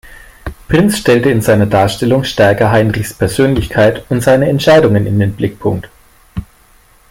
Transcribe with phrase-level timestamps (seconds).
[0.67, 5.91] Prinz stellte in seiner Darstellung stärker Heinrichs Persönlichkeit und seine Entscheidungen in den Blickpunkt.